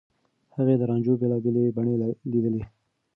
[0.55, 1.93] هغې د رانجو بېلابېلې بڼې
[2.31, 2.63] ليدلي.